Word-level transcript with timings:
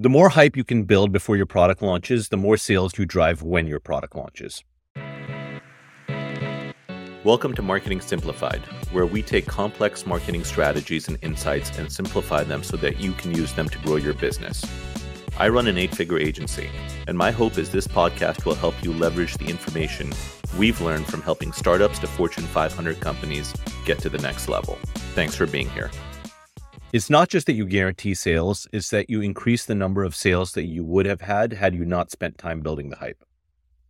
The 0.00 0.08
more 0.08 0.28
hype 0.28 0.56
you 0.56 0.62
can 0.62 0.84
build 0.84 1.10
before 1.10 1.36
your 1.36 1.44
product 1.44 1.82
launches, 1.82 2.28
the 2.28 2.36
more 2.36 2.56
sales 2.56 2.96
you 2.96 3.04
drive 3.04 3.42
when 3.42 3.66
your 3.66 3.80
product 3.80 4.14
launches. 4.14 4.62
Welcome 7.24 7.52
to 7.54 7.62
Marketing 7.62 8.00
Simplified, 8.00 8.60
where 8.92 9.06
we 9.06 9.22
take 9.22 9.46
complex 9.46 10.06
marketing 10.06 10.44
strategies 10.44 11.08
and 11.08 11.18
insights 11.20 11.76
and 11.76 11.90
simplify 11.90 12.44
them 12.44 12.62
so 12.62 12.76
that 12.76 13.00
you 13.00 13.10
can 13.14 13.34
use 13.34 13.54
them 13.54 13.68
to 13.70 13.78
grow 13.80 13.96
your 13.96 14.14
business. 14.14 14.64
I 15.36 15.48
run 15.48 15.66
an 15.66 15.78
eight 15.78 15.96
figure 15.96 16.20
agency, 16.20 16.70
and 17.08 17.18
my 17.18 17.32
hope 17.32 17.58
is 17.58 17.72
this 17.72 17.88
podcast 17.88 18.44
will 18.44 18.54
help 18.54 18.80
you 18.84 18.92
leverage 18.92 19.36
the 19.36 19.46
information 19.46 20.12
we've 20.56 20.80
learned 20.80 21.08
from 21.08 21.22
helping 21.22 21.52
startups 21.52 21.98
to 21.98 22.06
Fortune 22.06 22.44
500 22.44 23.00
companies 23.00 23.52
get 23.84 23.98
to 23.98 24.08
the 24.08 24.18
next 24.18 24.48
level. 24.48 24.78
Thanks 25.16 25.34
for 25.34 25.46
being 25.46 25.68
here. 25.70 25.90
It's 26.90 27.10
not 27.10 27.28
just 27.28 27.46
that 27.46 27.52
you 27.52 27.66
guarantee 27.66 28.14
sales, 28.14 28.66
it's 28.72 28.88
that 28.90 29.10
you 29.10 29.20
increase 29.20 29.66
the 29.66 29.74
number 29.74 30.04
of 30.04 30.16
sales 30.16 30.52
that 30.52 30.64
you 30.64 30.82
would 30.84 31.04
have 31.04 31.20
had 31.20 31.52
had 31.52 31.74
you 31.74 31.84
not 31.84 32.10
spent 32.10 32.38
time 32.38 32.62
building 32.62 32.88
the 32.88 32.96
hype. 32.96 33.22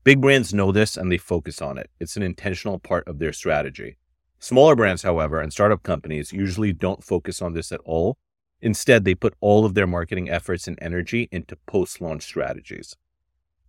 Big 0.02 0.20
brands 0.20 0.52
know 0.52 0.72
this 0.72 0.96
and 0.96 1.12
they 1.12 1.16
focus 1.16 1.62
on 1.62 1.78
it. 1.78 1.90
It's 2.00 2.16
an 2.16 2.24
intentional 2.24 2.80
part 2.80 3.06
of 3.06 3.20
their 3.20 3.32
strategy. 3.32 3.98
Smaller 4.40 4.74
brands, 4.74 5.02
however, 5.02 5.40
and 5.40 5.52
startup 5.52 5.84
companies 5.84 6.32
usually 6.32 6.72
don't 6.72 7.04
focus 7.04 7.40
on 7.40 7.52
this 7.52 7.70
at 7.70 7.80
all. 7.84 8.18
Instead, 8.60 9.04
they 9.04 9.14
put 9.14 9.34
all 9.40 9.64
of 9.64 9.74
their 9.74 9.86
marketing 9.86 10.28
efforts 10.28 10.66
and 10.66 10.76
energy 10.82 11.28
into 11.30 11.56
post 11.66 12.00
launch 12.00 12.24
strategies. 12.24 12.96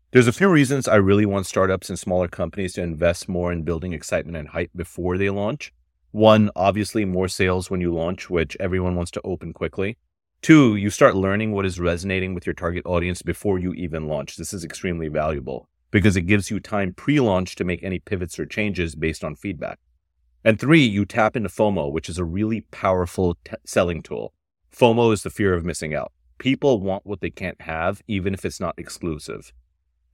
There's 0.09 0.27
a 0.27 0.33
few 0.33 0.49
reasons 0.49 0.87
I 0.87 0.95
really 0.95 1.27
want 1.27 1.45
startups 1.45 1.89
and 1.89 1.99
smaller 1.99 2.27
companies 2.27 2.73
to 2.73 2.81
invest 2.81 3.29
more 3.29 3.51
in 3.51 3.61
building 3.61 3.93
excitement 3.93 4.37
and 4.37 4.47
hype 4.47 4.71
before 4.75 5.19
they 5.19 5.29
launch. 5.29 5.71
One, 6.11 6.49
obviously, 6.55 7.05
more 7.05 7.27
sales 7.27 7.69
when 7.69 7.81
you 7.81 7.93
launch, 7.93 8.29
which 8.29 8.57
everyone 8.59 8.95
wants 8.95 9.11
to 9.11 9.21
open 9.23 9.53
quickly. 9.53 9.97
Two, 10.41 10.75
you 10.75 10.89
start 10.89 11.15
learning 11.15 11.51
what 11.51 11.67
is 11.67 11.79
resonating 11.79 12.33
with 12.33 12.47
your 12.47 12.55
target 12.55 12.83
audience 12.85 13.21
before 13.21 13.59
you 13.59 13.73
even 13.73 14.07
launch. 14.07 14.35
This 14.35 14.53
is 14.53 14.63
extremely 14.63 15.07
valuable 15.07 15.69
because 15.91 16.15
it 16.15 16.23
gives 16.23 16.49
you 16.49 16.59
time 16.59 16.93
pre 16.93 17.19
launch 17.19 17.55
to 17.55 17.63
make 17.63 17.83
any 17.83 17.99
pivots 17.99 18.39
or 18.39 18.47
changes 18.47 18.95
based 18.95 19.23
on 19.23 19.35
feedback. 19.35 19.77
And 20.43 20.59
three, 20.59 20.83
you 20.83 21.05
tap 21.05 21.35
into 21.35 21.49
FOMO, 21.49 21.91
which 21.91 22.09
is 22.09 22.17
a 22.17 22.25
really 22.25 22.61
powerful 22.71 23.37
t- 23.43 23.53
selling 23.65 24.01
tool. 24.01 24.33
FOMO 24.75 25.13
is 25.13 25.21
the 25.21 25.29
fear 25.29 25.53
of 25.53 25.65
missing 25.65 25.93
out. 25.93 26.11
People 26.39 26.79
want 26.79 27.05
what 27.05 27.21
they 27.21 27.29
can't 27.29 27.61
have, 27.61 28.01
even 28.07 28.33
if 28.33 28.45
it's 28.45 28.59
not 28.59 28.79
exclusive. 28.79 29.51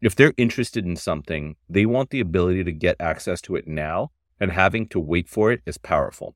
If 0.01 0.15
they're 0.15 0.33
interested 0.35 0.85
in 0.85 0.97
something, 0.97 1.55
they 1.69 1.85
want 1.85 2.09
the 2.09 2.19
ability 2.19 2.63
to 2.65 2.71
get 2.71 2.97
access 2.99 3.39
to 3.41 3.55
it 3.55 3.67
now 3.67 4.11
and 4.39 4.51
having 4.51 4.87
to 4.89 4.99
wait 4.99 5.27
for 5.29 5.51
it 5.51 5.61
is 5.65 5.77
powerful. 5.77 6.35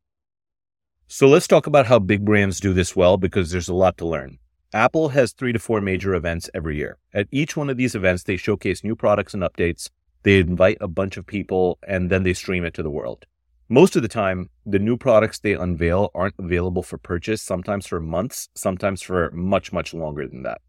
So 1.08 1.28
let's 1.28 1.48
talk 1.48 1.66
about 1.66 1.88
how 1.88 2.00
big 2.00 2.24
brands 2.24 2.60
do 2.60 2.74
this 2.74 2.96
well 2.96 3.18
because 3.18 3.52
there's 3.52 3.70
a 3.70 3.74
lot 3.74 3.98
to 3.98 4.08
learn. 4.08 4.38
Apple 4.74 5.10
has 5.10 5.32
three 5.32 5.52
to 5.52 5.60
four 5.60 5.82
major 5.82 6.14
events 6.14 6.50
every 6.54 6.78
year. 6.78 7.00
At 7.14 7.28
each 7.32 7.58
one 7.58 7.70
of 7.70 7.78
these 7.78 7.96
events, 7.96 8.24
they 8.24 8.38
showcase 8.38 8.84
new 8.84 8.96
products 8.96 9.34
and 9.34 9.42
updates. 9.42 9.90
They 10.22 10.40
invite 10.40 10.78
a 10.80 10.88
bunch 10.88 11.18
of 11.18 11.26
people 11.26 11.80
and 11.88 12.12
then 12.12 12.24
they 12.24 12.34
stream 12.34 12.64
it 12.64 12.76
to 12.76 12.84
the 12.84 12.92
world. 12.92 13.26
Most 13.70 13.96
of 13.96 14.02
the 14.04 14.08
time, 14.08 14.50
the 14.66 14.80
new 14.80 14.98
products 14.98 15.40
they 15.40 15.54
unveil 15.54 16.10
aren't 16.14 16.36
available 16.38 16.84
for 16.84 16.98
purchase, 16.98 17.42
sometimes 17.42 17.88
for 17.88 18.00
months, 18.00 18.50
sometimes 18.54 19.02
for 19.02 19.32
much, 19.32 19.74
much 19.74 19.94
longer 19.94 20.28
than 20.28 20.44
that. 20.44 20.62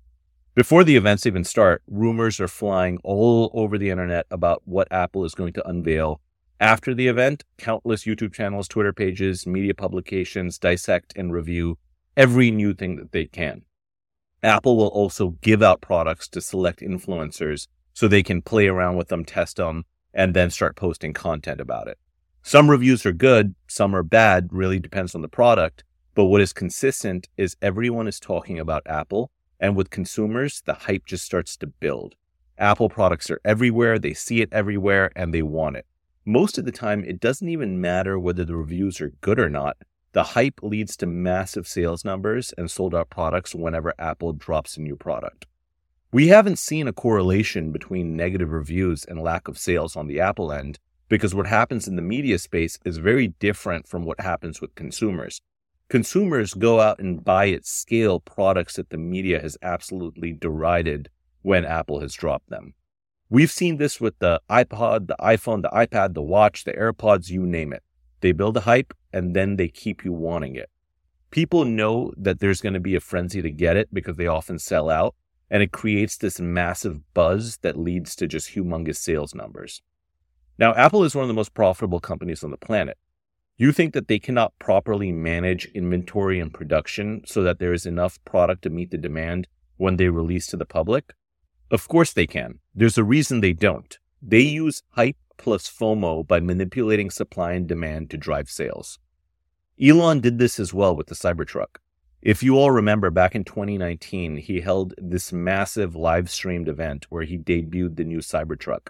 Before 0.55 0.84
the 0.84 0.97
events 0.97 1.27
even 1.27 1.44
start, 1.44 1.83
rumors 1.87 2.41
are 2.41 2.48
flying 2.48 2.98
all 3.05 3.50
over 3.55 3.78
the 3.78 3.91
internet 3.91 4.27
about 4.31 4.62
what 4.65 4.91
Apple 4.91 5.25
is 5.25 5.34
going 5.34 5.53
to 5.55 5.69
unveil 5.69 6.20
after 6.61 6.94
the 6.94 7.08
event, 7.08 7.42
countless 7.56 8.05
YouTube 8.05 8.34
channels, 8.34 8.69
Twitter 8.69 8.92
pages, 8.92 9.47
media 9.47 9.72
publications 9.72 10.58
dissect 10.58 11.14
and 11.16 11.33
review 11.33 11.78
every 12.19 12.50
new 12.50 12.75
thing 12.75 12.97
that 12.97 13.12
they 13.12 13.25
can. 13.25 13.62
Apple 14.42 14.77
will 14.77 14.88
also 14.88 15.31
give 15.41 15.62
out 15.62 15.81
products 15.81 16.28
to 16.28 16.41
select 16.41 16.81
influencers 16.81 17.66
so 17.94 18.06
they 18.06 18.22
can 18.22 18.42
play 18.42 18.66
around 18.66 18.97
with 18.97 19.08
them, 19.08 19.25
test 19.25 19.56
them, 19.56 19.84
and 20.12 20.34
then 20.34 20.50
start 20.50 20.77
posting 20.77 21.14
content 21.14 21.62
about 21.62 21.88
it. 21.88 21.98
Some 22.42 22.70
reviews 22.70 23.06
are 23.06 23.12
good, 23.12 23.54
some 23.66 23.97
are 23.97 24.03
bad, 24.03 24.48
really 24.50 24.78
depends 24.78 25.15
on 25.15 25.22
the 25.22 25.28
product. 25.28 25.84
But 26.15 26.27
what 26.27 26.42
is 26.42 26.53
consistent 26.53 27.28
is 27.38 27.56
everyone 27.62 28.06
is 28.06 28.21
talking 28.21 28.59
about 28.59 28.82
Apple. 28.87 29.31
And 29.59 29.77
with 29.77 29.91
consumers, 29.91 30.62
the 30.65 30.75
hype 30.75 31.06
just 31.06 31.25
starts 31.25 31.56
to 31.59 31.66
build. 31.66 32.16
Apple 32.59 32.91
products 32.91 33.31
are 33.31 33.41
everywhere, 33.44 33.98
they 33.98 34.12
see 34.12 34.42
it 34.42 34.50
everywhere, 34.53 35.10
and 35.16 35.32
they 35.32 35.42
want 35.42 35.77
it 35.77 35.87
most 36.30 36.58
of 36.58 36.64
the 36.64 36.72
time, 36.72 37.04
it 37.04 37.18
doesn't 37.18 37.48
even 37.48 37.80
matter 37.80 38.18
whether 38.18 38.44
the 38.44 38.56
reviews 38.56 39.00
are 39.00 39.12
good 39.20 39.41
or 39.41 39.50
not. 39.50 39.76
The 40.12 40.22
hype 40.22 40.60
leads 40.62 40.96
to 40.98 41.06
massive 41.06 41.66
sales 41.66 42.04
numbers 42.04 42.52
and 42.56 42.70
sold 42.70 42.94
out 42.94 43.10
products 43.10 43.54
whenever 43.54 43.94
Apple 43.98 44.32
drops 44.32 44.76
a 44.76 44.80
new 44.80 44.96
product. 44.96 45.46
We 46.12 46.28
haven't 46.28 46.58
seen 46.58 46.88
a 46.88 46.92
correlation 46.92 47.70
between 47.70 48.16
negative 48.16 48.50
reviews 48.50 49.04
and 49.04 49.20
lack 49.20 49.48
of 49.48 49.58
sales 49.58 49.96
on 49.96 50.06
the 50.08 50.20
Apple 50.20 50.52
end 50.52 50.78
because 51.08 51.34
what 51.34 51.46
happens 51.46 51.86
in 51.86 51.96
the 51.96 52.02
media 52.02 52.38
space 52.38 52.78
is 52.84 52.98
very 52.98 53.28
different 53.28 53.86
from 53.86 54.04
what 54.04 54.20
happens 54.20 54.60
with 54.60 54.74
consumers. 54.74 55.41
Consumers 55.88 56.54
go 56.54 56.80
out 56.80 57.00
and 57.00 57.24
buy 57.24 57.50
at 57.50 57.66
scale 57.66 58.20
products 58.20 58.76
that 58.76 58.91
the 58.91 58.98
media 58.98 59.41
has 59.41 59.58
absolutely 59.62 60.32
derided 60.32 61.08
when 61.42 61.64
Apple 61.64 62.00
has 62.00 62.14
dropped 62.14 62.50
them. 62.50 62.74
We've 63.32 63.50
seen 63.50 63.76
this 63.76 64.00
with 64.00 64.18
the 64.18 64.41
iPod, 64.50 65.06
the 65.06 65.16
iPhone, 65.20 65.62
the 65.62 65.68
iPad, 65.68 66.14
the 66.14 66.22
watch, 66.22 66.64
the 66.64 66.72
AirPods, 66.72 67.30
you 67.30 67.46
name 67.46 67.72
it. 67.72 67.84
They 68.22 68.32
build 68.32 68.56
a 68.56 68.62
hype 68.62 68.92
and 69.12 69.36
then 69.36 69.54
they 69.54 69.68
keep 69.68 70.04
you 70.04 70.12
wanting 70.12 70.56
it. 70.56 70.68
People 71.30 71.64
know 71.64 72.12
that 72.16 72.41
there's 72.41 72.60
going 72.60 72.72
to 72.72 72.80
be 72.80 72.96
a 72.96 73.00
frenzy 73.00 73.41
to 73.41 73.50
get 73.50 73.76
it 73.76 73.88
because 73.92 74.16
they 74.16 74.26
often 74.26 74.58
sell 74.58 74.91
out, 74.91 75.14
and 75.48 75.62
it 75.62 75.70
creates 75.70 76.16
this 76.16 76.41
massive 76.41 77.14
buzz 77.14 77.58
that 77.58 77.78
leads 77.78 78.16
to 78.16 78.26
just 78.26 78.56
humongous 78.56 78.96
sales 78.96 79.32
numbers. 79.32 79.80
Now, 80.58 80.74
Apple 80.74 81.04
is 81.04 81.14
one 81.14 81.22
of 81.22 81.28
the 81.28 81.34
most 81.34 81.54
profitable 81.54 82.00
companies 82.00 82.42
on 82.42 82.50
the 82.50 82.56
planet. 82.56 82.98
You 83.56 83.70
think 83.70 83.94
that 83.94 84.08
they 84.08 84.18
cannot 84.18 84.58
properly 84.58 85.12
manage 85.12 85.66
inventory 85.66 86.41
and 86.41 86.52
production 86.52 87.22
so 87.26 87.44
that 87.44 87.60
there 87.60 87.72
is 87.72 87.86
enough 87.86 88.18
product 88.24 88.62
to 88.62 88.70
meet 88.70 88.91
the 88.91 88.98
demand 88.98 89.47
when 89.76 89.98
they 89.98 90.08
release 90.08 90.48
to 90.48 90.56
the 90.56 90.66
public? 90.66 91.12
Of 91.70 91.86
course 91.86 92.12
they 92.12 92.26
can. 92.26 92.58
There's 92.75 92.98
a 92.98 93.04
reason 93.04 93.41
they 93.41 93.53
don't. 93.53 93.98
They 94.20 94.41
use 94.41 94.82
hype 94.91 95.16
plus 95.38 95.69
FOMO 95.69 96.26
by 96.26 96.41
manipulating 96.41 97.10
supply 97.10 97.53
and 97.53 97.66
demand 97.66 98.10
to 98.10 98.16
drive 98.16 98.50
sales. 98.50 98.98
Elon 99.80 100.20
did 100.20 100.38
this 100.38 100.60
as 100.60 100.75
well 100.75 100.94
with 100.94 101.06
the 101.06 101.14
Cybertruck. 101.14 101.78
If 102.20 102.42
you 102.42 102.59
all 102.59 102.70
remember 102.70 103.10
back 103.10 103.34
in 103.34 103.44
2019, 103.44 104.36
he 104.36 104.60
held 104.60 104.92
this 104.98 105.32
massive 105.32 105.97
live 105.97 106.28
streamed 106.28 106.69
event 106.69 107.06
where 107.09 107.22
he 107.22 107.38
debuted 107.38 107.97
the 107.97 108.04
new 108.04 108.19
Cybertruck. 108.19 108.88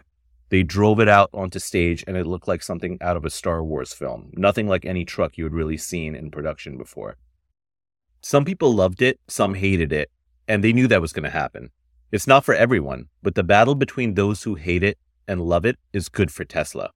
They 0.48 0.64
drove 0.64 0.98
it 0.98 1.08
out 1.08 1.30
onto 1.32 1.60
stage 1.60 2.02
and 2.08 2.16
it 2.16 2.26
looked 2.26 2.48
like 2.48 2.62
something 2.62 2.98
out 3.00 3.16
of 3.16 3.24
a 3.24 3.30
Star 3.30 3.62
Wars 3.62 3.92
film, 3.92 4.30
nothing 4.32 4.66
like 4.66 4.84
any 4.84 5.04
truck 5.04 5.38
you 5.38 5.44
had 5.44 5.52
really 5.52 5.76
seen 5.76 6.16
in 6.16 6.32
production 6.32 6.76
before. 6.76 7.19
Some 8.20 8.44
people 8.44 8.72
loved 8.72 9.00
it, 9.00 9.20
some 9.28 9.54
hated 9.54 9.92
it, 9.92 10.10
and 10.48 10.64
they 10.64 10.72
knew 10.72 10.88
that 10.88 11.00
was 11.00 11.12
going 11.12 11.22
to 11.22 11.30
happen. 11.30 11.70
It's 12.12 12.26
not 12.26 12.44
for 12.44 12.54
everyone, 12.54 13.06
but 13.22 13.37
the 13.37 13.44
battle 13.44 13.76
between 13.76 14.15
those 14.15 14.43
who 14.43 14.56
hate 14.56 14.82
it 14.82 14.98
and 15.28 15.41
love 15.41 15.65
it 15.65 15.78
is 15.93 16.09
good 16.09 16.32
for 16.32 16.44
Tesla. 16.44 16.91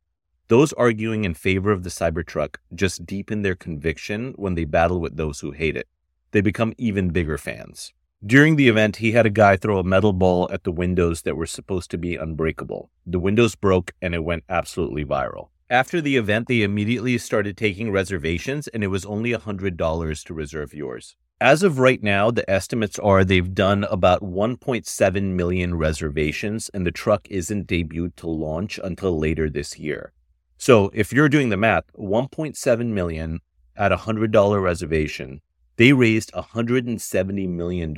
Those 0.49 0.73
arguing 0.73 1.25
in 1.25 1.35
favor 1.35 1.71
of 1.71 1.85
the 1.85 1.91
Cybertruck 1.91 2.57
just 2.75 3.07
deepen 3.07 3.43
their 3.43 3.55
conviction 3.55 4.33
when 4.35 4.57
they 4.57 4.65
battle 4.65 5.01
with 5.01 5.17
those 5.17 5.39
who 5.39 5.53
hate 5.53 5.77
it. 5.77 5.87
They 6.33 6.41
become 6.41 6.75
even 6.79 7.11
bigger 7.11 7.39
fans. 7.39 7.95
During 8.27 8.57
the 8.57 8.69
event, 8.69 8.97
he 8.97 9.13
had 9.13 9.25
a 9.25 9.31
guy 9.31 9.57
throw 9.57 9.79
a 9.79 9.85
metal 9.85 10.13
ball 10.13 10.49
at 10.51 10.65
the 10.65 10.73
windows 10.73 11.23
that 11.23 11.37
were 11.37 11.47
supposed 11.47 11.93
to 11.93 11.99
be 11.99 12.17
unbreakable. 12.17 12.91
The 13.07 13.21
windows 13.21 13.55
broke 13.55 13.93
and 14.03 14.15
it 14.17 14.25
went 14.25 14.43
absolutely 14.49 15.05
viral. 15.05 15.51
After 15.71 16.01
the 16.01 16.17
event, 16.17 16.47
they 16.47 16.63
immediately 16.63 17.17
started 17.17 17.57
taking 17.57 17.91
reservations, 17.91 18.69
and 18.69 18.85
it 18.85 18.89
was 18.89 19.07
only 19.07 19.33
$100 19.33 20.25
to 20.25 20.35
reserve 20.35 20.75
yours. 20.75 21.17
As 21.41 21.63
of 21.63 21.79
right 21.79 22.03
now, 22.03 22.31
the 22.31 22.49
estimates 22.49 22.99
are 22.99 23.25
they've 23.25 23.55
done 23.55 23.85
about 23.85 24.23
1.7 24.23 25.23
million 25.23 25.75
reservations, 25.75 26.71
and 26.75 26.87
the 26.87 26.93
truck 26.93 27.27
isn't 27.31 27.67
debuted 27.67 28.15
to 28.17 28.29
launch 28.29 28.79
until 28.83 29.19
later 29.19 29.49
this 29.49 29.79
year. 29.79 30.12
So 30.59 30.91
if 30.94 31.12
you're 31.12 31.29
doing 31.29 31.49
the 31.49 31.56
math, 31.56 31.85
1.7 31.94 32.87
million 32.87 33.41
at 33.77 33.93
a 33.93 33.97
$100 33.97 34.62
reservation, 34.62 35.41
they 35.77 35.93
raised 35.93 36.33
$170 36.33 37.49
million 37.49 37.94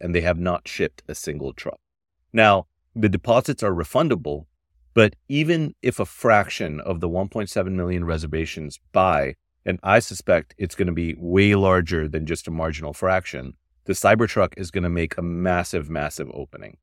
and 0.00 0.14
they 0.14 0.22
have 0.22 0.38
not 0.38 0.66
shipped 0.66 1.02
a 1.06 1.14
single 1.14 1.52
truck. 1.52 1.78
Now, 2.32 2.66
the 2.94 3.08
deposits 3.08 3.62
are 3.62 3.72
refundable, 3.72 4.46
but 4.94 5.14
even 5.28 5.74
if 5.82 6.00
a 6.00 6.06
fraction 6.06 6.80
of 6.80 7.00
the 7.00 7.08
1.7 7.08 7.72
million 7.72 8.04
reservations 8.04 8.78
buy, 8.92 9.34
and 9.64 9.78
I 9.82 9.98
suspect 9.98 10.54
it's 10.58 10.74
going 10.74 10.86
to 10.86 10.92
be 10.92 11.14
way 11.18 11.54
larger 11.54 12.08
than 12.08 12.26
just 12.26 12.48
a 12.48 12.50
marginal 12.50 12.92
fraction, 12.92 13.54
the 13.84 13.92
Cybertruck 13.92 14.54
is 14.56 14.70
going 14.70 14.84
to 14.84 14.90
make 14.90 15.16
a 15.16 15.22
massive, 15.22 15.88
massive 15.88 16.30
opening. 16.34 16.76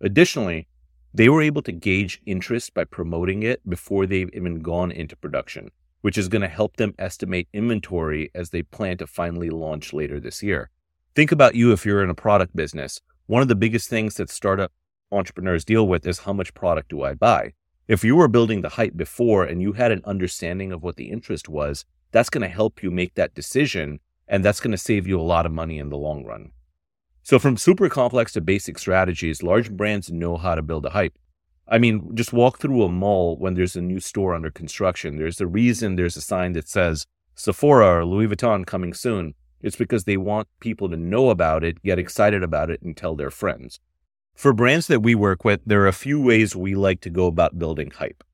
Additionally, 0.00 0.68
they 1.14 1.28
were 1.28 1.42
able 1.42 1.62
to 1.62 1.72
gauge 1.72 2.20
interest 2.24 2.72
by 2.74 2.84
promoting 2.84 3.42
it 3.42 3.68
before 3.68 4.06
they've 4.06 4.30
even 4.32 4.62
gone 4.62 4.90
into 4.90 5.16
production, 5.16 5.70
which 6.00 6.16
is 6.16 6.28
going 6.28 6.42
to 6.42 6.48
help 6.48 6.76
them 6.76 6.94
estimate 6.98 7.48
inventory 7.52 8.30
as 8.34 8.50
they 8.50 8.62
plan 8.62 8.96
to 8.98 9.06
finally 9.06 9.50
launch 9.50 9.92
later 9.92 10.18
this 10.18 10.42
year. 10.42 10.70
Think 11.14 11.30
about 11.30 11.54
you 11.54 11.72
if 11.72 11.84
you're 11.84 12.02
in 12.02 12.10
a 12.10 12.14
product 12.14 12.56
business. 12.56 13.00
One 13.26 13.42
of 13.42 13.48
the 13.48 13.54
biggest 13.54 13.88
things 13.88 14.14
that 14.14 14.30
startup 14.30 14.72
entrepreneurs 15.12 15.64
deal 15.64 15.86
with 15.86 16.06
is 16.06 16.20
how 16.20 16.32
much 16.32 16.54
product 16.54 16.88
do 16.88 17.02
I 17.02 17.14
buy? 17.14 17.52
If 17.88 18.04
you 18.04 18.16
were 18.16 18.28
building 18.28 18.62
the 18.62 18.70
hype 18.70 18.96
before 18.96 19.44
and 19.44 19.60
you 19.60 19.72
had 19.72 19.92
an 19.92 20.02
understanding 20.04 20.72
of 20.72 20.82
what 20.82 20.96
the 20.96 21.10
interest 21.10 21.48
was, 21.48 21.84
that's 22.10 22.30
going 22.30 22.42
to 22.42 22.48
help 22.48 22.82
you 22.82 22.90
make 22.90 23.14
that 23.14 23.34
decision. 23.34 24.00
And 24.28 24.44
that's 24.44 24.60
going 24.60 24.70
to 24.72 24.78
save 24.78 25.06
you 25.06 25.20
a 25.20 25.22
lot 25.22 25.46
of 25.46 25.52
money 25.52 25.78
in 25.78 25.90
the 25.90 25.96
long 25.96 26.24
run. 26.24 26.52
So, 27.24 27.38
from 27.38 27.56
super 27.56 27.88
complex 27.88 28.32
to 28.32 28.40
basic 28.40 28.78
strategies, 28.78 29.42
large 29.42 29.70
brands 29.70 30.10
know 30.10 30.36
how 30.36 30.54
to 30.54 30.62
build 30.62 30.86
a 30.86 30.90
hype. 30.90 31.18
I 31.68 31.78
mean, 31.78 32.14
just 32.14 32.32
walk 32.32 32.58
through 32.58 32.82
a 32.82 32.88
mall 32.88 33.36
when 33.36 33.54
there's 33.54 33.76
a 33.76 33.80
new 33.80 34.00
store 34.00 34.34
under 34.34 34.50
construction. 34.50 35.16
There's 35.16 35.40
a 35.40 35.46
reason 35.46 35.96
there's 35.96 36.16
a 36.16 36.20
sign 36.20 36.52
that 36.52 36.68
says 36.68 37.06
Sephora 37.34 37.98
or 37.98 38.04
Louis 38.04 38.28
Vuitton 38.28 38.66
coming 38.66 38.92
soon. 38.92 39.34
It's 39.62 39.76
because 39.76 40.04
they 40.04 40.16
want 40.16 40.48
people 40.58 40.88
to 40.90 40.96
know 40.96 41.30
about 41.30 41.62
it, 41.62 41.82
get 41.82 41.98
excited 41.98 42.42
about 42.42 42.70
it, 42.70 42.82
and 42.82 42.96
tell 42.96 43.14
their 43.14 43.30
friends. 43.30 43.78
For 44.34 44.52
brands 44.52 44.86
that 44.88 45.00
we 45.02 45.14
work 45.14 45.44
with, 45.44 45.60
there 45.64 45.82
are 45.82 45.88
a 45.88 45.92
few 45.92 46.20
ways 46.20 46.56
we 46.56 46.74
like 46.74 47.00
to 47.02 47.10
go 47.10 47.26
about 47.26 47.58
building 47.58 47.90
hype. 47.90 48.24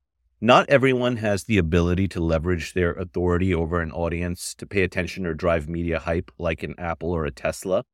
Not 0.41 0.69
everyone 0.71 1.17
has 1.17 1.45
the 1.45 1.59
ability 1.59 2.09
to 2.09 2.21
leverage 2.21 2.73
their 2.73 2.93
authority 2.93 3.53
over 3.53 3.81
an 3.81 3.93
audience 3.93 4.55
to 4.55 4.67
pay 4.67 4.83
attention 4.83 5.27
or 5.27 5.35
drive 5.35 5.69
media 5.69 5.99
hype 5.99 6.31
like 6.39 6.63
an 6.63 6.75
Apple 6.79 7.11
or 7.11 7.25
a 7.25 7.31
Tesla 7.31 7.85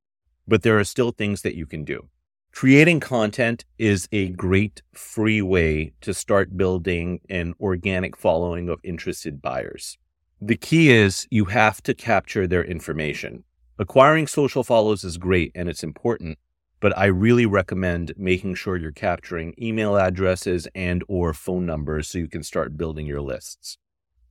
but 0.47 0.63
there 0.63 0.79
are 0.79 0.85
still 0.85 1.11
things 1.11 1.43
that 1.43 1.55
you 1.55 1.67
can 1.67 1.85
do. 1.85 2.09
Creating 2.53 3.01
content 3.01 3.65
is 3.79 4.09
a 4.13 4.29
great 4.31 4.83
free 4.93 5.43
way 5.43 5.93
to 6.01 6.15
start 6.15 6.57
building 6.57 7.21
an 7.29 7.55
organic 7.61 8.17
following 8.17 8.69
of 8.69 8.79
interested 8.85 9.43
buyers. 9.43 9.99
The 10.41 10.57
key 10.57 10.91
is 10.91 11.27
you 11.31 11.47
have 11.47 11.83
to 11.83 11.95
capture 11.95 12.47
their 12.47 12.63
information. 12.63 13.45
Acquiring 13.79 14.29
social 14.29 14.63
follows 14.63 15.03
is 15.03 15.17
great 15.17 15.51
and 15.55 15.69
it's 15.69 15.83
important, 15.83 16.39
but 16.85 16.99
I 16.99 17.07
really 17.07 17.47
recommend 17.47 18.13
making 18.15 18.57
sure 18.57 18.77
you're 18.77 18.93
capturing 18.93 19.55
email 19.59 19.97
addresses 19.97 20.69
and 20.75 21.03
or 21.09 21.33
phone 21.33 21.65
numbers 21.65 22.09
so 22.09 22.19
you 22.19 22.29
can 22.29 22.43
start 22.43 22.77
building 22.77 23.07
your 23.07 23.23
lists. 23.23 23.79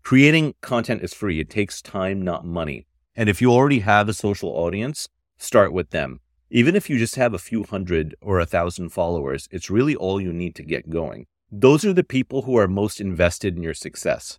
Creating 0.04 0.54
content 0.62 1.02
is 1.02 1.16
free. 1.16 1.40
It 1.40 1.50
takes 1.50 1.82
time, 1.82 2.22
not 2.22 2.46
money. 2.46 2.86
And 3.16 3.28
if 3.28 3.42
you 3.42 3.52
already 3.52 3.80
have 3.80 4.08
a 4.08 4.14
social 4.14 4.50
audience, 4.50 5.10
start 5.40 5.74
with 5.74 5.90
them. 5.90 6.20
Even 6.52 6.76
if 6.76 6.92
you 6.92 7.00
just 7.00 7.16
have 7.16 7.34
a 7.34 7.40
few 7.40 7.64
hundred 7.64 8.14
or 8.22 8.40
a 8.40 8.46
thousand 8.46 8.90
followers, 8.90 9.48
it's 9.50 9.72
really 9.72 9.96
all 9.96 10.22
you 10.22 10.32
need 10.32 10.54
to 10.54 10.64
get 10.64 10.92
going. 10.92 11.26
Those 11.52 11.84
are 11.84 11.94
the 11.94 12.04
people 12.04 12.44
who 12.44 12.56
are 12.56 12.68
most 12.68 13.02
invested 13.02 13.58
in 13.58 13.64
your 13.64 13.74
success. 13.74 14.38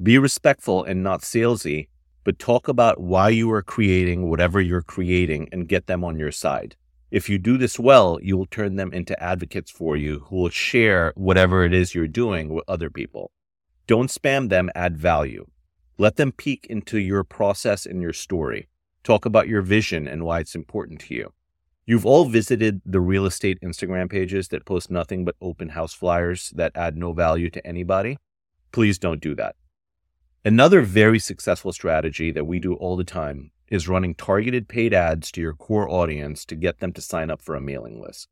Be 0.00 0.18
respectful 0.18 0.84
and 0.84 1.02
not 1.02 1.22
salesy, 1.22 1.88
but 2.22 2.38
talk 2.38 2.68
about 2.68 3.00
why 3.00 3.30
you 3.30 3.50
are 3.50 3.60
creating 3.60 4.30
whatever 4.30 4.60
you're 4.60 4.82
creating 4.82 5.48
and 5.50 5.66
get 5.66 5.88
them 5.88 6.04
on 6.04 6.16
your 6.16 6.30
side. 6.30 6.76
If 7.10 7.28
you 7.28 7.38
do 7.38 7.56
this 7.56 7.78
well, 7.78 8.18
you 8.20 8.36
will 8.36 8.46
turn 8.46 8.74
them 8.74 8.92
into 8.92 9.20
advocates 9.22 9.70
for 9.70 9.96
you 9.96 10.20
who 10.26 10.36
will 10.36 10.48
share 10.48 11.12
whatever 11.14 11.64
it 11.64 11.72
is 11.72 11.94
you're 11.94 12.08
doing 12.08 12.48
with 12.48 12.64
other 12.66 12.90
people. 12.90 13.30
Don't 13.86 14.10
spam 14.10 14.48
them, 14.48 14.70
add 14.74 14.96
value. 14.98 15.46
Let 15.98 16.16
them 16.16 16.32
peek 16.32 16.66
into 16.68 16.98
your 16.98 17.22
process 17.22 17.86
and 17.86 18.02
your 18.02 18.12
story. 18.12 18.68
Talk 19.04 19.24
about 19.24 19.46
your 19.46 19.62
vision 19.62 20.08
and 20.08 20.24
why 20.24 20.40
it's 20.40 20.56
important 20.56 21.00
to 21.02 21.14
you. 21.14 21.32
You've 21.86 22.04
all 22.04 22.24
visited 22.24 22.82
the 22.84 23.00
real 23.00 23.24
estate 23.24 23.60
Instagram 23.62 24.10
pages 24.10 24.48
that 24.48 24.64
post 24.64 24.90
nothing 24.90 25.24
but 25.24 25.36
open 25.40 25.68
house 25.68 25.94
flyers 25.94 26.50
that 26.56 26.72
add 26.74 26.96
no 26.96 27.12
value 27.12 27.48
to 27.50 27.64
anybody. 27.64 28.18
Please 28.72 28.98
don't 28.98 29.20
do 29.20 29.36
that. 29.36 29.54
Another 30.44 30.82
very 30.82 31.20
successful 31.20 31.72
strategy 31.72 32.32
that 32.32 32.46
we 32.46 32.58
do 32.58 32.74
all 32.74 32.96
the 32.96 33.04
time 33.04 33.52
is 33.68 33.88
running 33.88 34.14
targeted 34.14 34.68
paid 34.68 34.94
ads 34.94 35.30
to 35.32 35.40
your 35.40 35.54
core 35.54 35.88
audience 35.88 36.44
to 36.46 36.54
get 36.54 36.80
them 36.80 36.92
to 36.92 37.00
sign 37.00 37.30
up 37.30 37.42
for 37.42 37.54
a 37.54 37.60
mailing 37.60 38.00
list. 38.00 38.28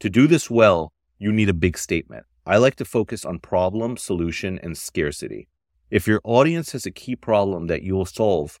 To 0.00 0.08
do 0.10 0.26
this 0.26 0.50
well, 0.50 0.92
you 1.18 1.32
need 1.32 1.48
a 1.48 1.54
big 1.54 1.76
statement. 1.76 2.24
I 2.46 2.56
like 2.56 2.76
to 2.76 2.84
focus 2.84 3.24
on 3.24 3.40
problem, 3.40 3.96
solution, 3.96 4.58
and 4.62 4.76
scarcity. 4.76 5.48
If 5.90 6.06
your 6.06 6.20
audience 6.24 6.72
has 6.72 6.86
a 6.86 6.90
key 6.90 7.16
problem 7.16 7.66
that 7.66 7.82
you 7.82 7.94
will 7.94 8.06
solve, 8.06 8.58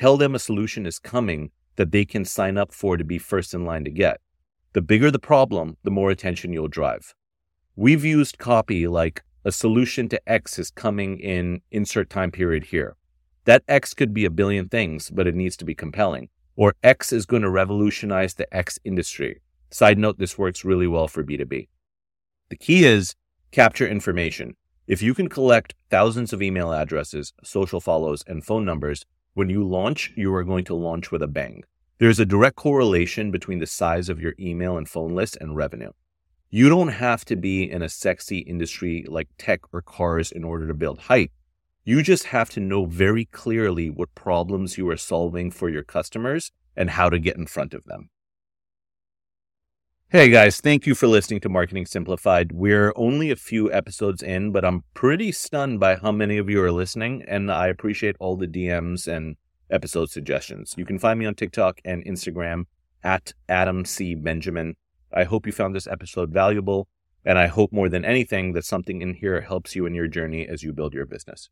Tell 0.00 0.16
them 0.16 0.34
a 0.34 0.38
solution 0.38 0.86
is 0.86 0.98
coming 0.98 1.50
that 1.76 1.92
they 1.92 2.06
can 2.06 2.24
sign 2.24 2.56
up 2.56 2.72
for 2.72 2.96
to 2.96 3.04
be 3.04 3.18
first 3.18 3.52
in 3.52 3.66
line 3.66 3.84
to 3.84 3.90
get. 3.90 4.20
The 4.72 4.80
bigger 4.80 5.10
the 5.10 5.18
problem, 5.18 5.76
the 5.82 5.90
more 5.90 6.10
attention 6.10 6.54
you'll 6.54 6.68
drive. 6.68 7.14
We've 7.76 8.02
used 8.02 8.38
copy 8.38 8.86
like 8.86 9.22
a 9.44 9.52
solution 9.52 10.08
to 10.08 10.20
X 10.26 10.58
is 10.58 10.70
coming 10.70 11.18
in 11.18 11.60
insert 11.70 12.08
time 12.08 12.30
period 12.30 12.64
here. 12.64 12.96
That 13.44 13.62
X 13.68 13.94
could 13.94 14.12
be 14.12 14.24
a 14.24 14.30
billion 14.30 14.68
things, 14.68 15.10
but 15.10 15.26
it 15.26 15.34
needs 15.34 15.56
to 15.58 15.64
be 15.64 15.74
compelling. 15.74 16.28
Or 16.56 16.74
X 16.82 17.12
is 17.12 17.26
going 17.26 17.42
to 17.42 17.50
revolutionize 17.50 18.34
the 18.34 18.52
X 18.54 18.78
industry. 18.84 19.40
Side 19.70 19.98
note, 19.98 20.18
this 20.18 20.36
works 20.36 20.64
really 20.64 20.86
well 20.86 21.08
for 21.08 21.24
B2B. 21.24 21.68
The 22.50 22.56
key 22.56 22.84
is 22.84 23.14
capture 23.52 23.86
information. 23.86 24.56
If 24.86 25.00
you 25.00 25.14
can 25.14 25.28
collect 25.28 25.74
thousands 25.88 26.32
of 26.32 26.42
email 26.42 26.72
addresses, 26.72 27.32
social 27.44 27.80
follows, 27.80 28.24
and 28.26 28.44
phone 28.44 28.64
numbers, 28.64 29.06
when 29.34 29.48
you 29.48 29.66
launch, 29.66 30.12
you 30.16 30.34
are 30.34 30.44
going 30.44 30.64
to 30.64 30.74
launch 30.74 31.12
with 31.12 31.22
a 31.22 31.28
bang. 31.28 31.62
There's 31.98 32.18
a 32.18 32.26
direct 32.26 32.56
correlation 32.56 33.30
between 33.30 33.60
the 33.60 33.66
size 33.66 34.08
of 34.08 34.20
your 34.20 34.34
email 34.38 34.76
and 34.76 34.88
phone 34.88 35.14
list 35.14 35.36
and 35.40 35.54
revenue. 35.54 35.92
You 36.50 36.68
don't 36.68 36.88
have 36.88 37.24
to 37.26 37.36
be 37.36 37.70
in 37.70 37.82
a 37.82 37.88
sexy 37.88 38.38
industry 38.38 39.04
like 39.08 39.28
tech 39.38 39.60
or 39.72 39.82
cars 39.82 40.32
in 40.32 40.42
order 40.42 40.66
to 40.66 40.74
build 40.74 40.98
hype. 40.98 41.30
You 41.82 42.02
just 42.02 42.26
have 42.26 42.50
to 42.50 42.60
know 42.60 42.84
very 42.84 43.24
clearly 43.24 43.88
what 43.88 44.14
problems 44.14 44.76
you 44.76 44.86
are 44.90 44.98
solving 44.98 45.50
for 45.50 45.70
your 45.70 45.82
customers 45.82 46.52
and 46.76 46.90
how 46.90 47.08
to 47.08 47.18
get 47.18 47.38
in 47.38 47.46
front 47.46 47.72
of 47.72 47.84
them. 47.84 48.10
Hey 50.10 50.28
guys, 50.28 50.60
thank 50.60 50.86
you 50.86 50.94
for 50.94 51.06
listening 51.06 51.40
to 51.40 51.48
Marketing 51.48 51.86
Simplified. 51.86 52.52
We're 52.52 52.92
only 52.96 53.30
a 53.30 53.36
few 53.36 53.72
episodes 53.72 54.22
in, 54.22 54.52
but 54.52 54.62
I'm 54.62 54.84
pretty 54.92 55.32
stunned 55.32 55.80
by 55.80 55.96
how 55.96 56.12
many 56.12 56.36
of 56.36 56.50
you 56.50 56.62
are 56.62 56.70
listening, 56.70 57.24
and 57.26 57.50
I 57.50 57.68
appreciate 57.68 58.16
all 58.20 58.36
the 58.36 58.46
DMs 58.46 59.06
and 59.06 59.36
episode 59.70 60.10
suggestions. 60.10 60.74
You 60.76 60.84
can 60.84 60.98
find 60.98 61.18
me 61.18 61.24
on 61.24 61.34
TikTok 61.34 61.80
and 61.82 62.04
Instagram 62.04 62.64
at 63.02 63.32
Adam 63.48 63.86
C. 63.86 64.14
Benjamin. 64.14 64.76
I 65.14 65.24
hope 65.24 65.46
you 65.46 65.52
found 65.52 65.74
this 65.74 65.86
episode 65.86 66.30
valuable, 66.30 66.88
and 67.24 67.38
I 67.38 67.46
hope 67.46 67.72
more 67.72 67.88
than 67.88 68.04
anything 68.04 68.52
that 68.52 68.66
something 68.66 69.00
in 69.00 69.14
here 69.14 69.40
helps 69.40 69.74
you 69.74 69.86
in 69.86 69.94
your 69.94 70.08
journey 70.08 70.46
as 70.46 70.62
you 70.62 70.74
build 70.74 70.92
your 70.92 71.06
business. 71.06 71.48